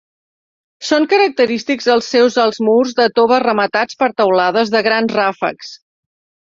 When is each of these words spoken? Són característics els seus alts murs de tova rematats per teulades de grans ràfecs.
Són 0.87 1.05
característics 1.11 1.89
els 1.97 2.09
seus 2.15 2.39
alts 2.45 2.63
murs 2.71 2.97
de 3.01 3.07
tova 3.21 3.41
rematats 3.47 4.01
per 4.03 4.13
teulades 4.23 4.77
de 4.79 4.87
grans 4.91 5.17
ràfecs. 5.21 5.77